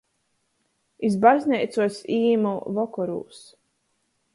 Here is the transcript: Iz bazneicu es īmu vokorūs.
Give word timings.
Iz 1.09 1.19
bazneicu 1.27 1.85
es 1.87 2.01
īmu 2.19 2.57
vokorūs. 2.79 3.49